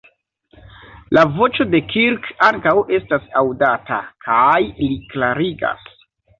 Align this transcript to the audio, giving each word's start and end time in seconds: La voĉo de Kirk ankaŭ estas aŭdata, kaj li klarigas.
La 1.17 1.25
voĉo 1.35 1.67
de 1.75 1.81
Kirk 1.91 2.25
ankaŭ 2.49 2.75
estas 3.01 3.29
aŭdata, 3.45 4.03
kaj 4.31 4.59
li 4.83 4.93
klarigas. 5.15 5.89